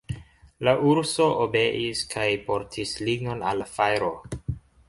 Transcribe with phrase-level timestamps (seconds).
[0.67, 4.13] La urso obeis kaj portis lignon al la fajro.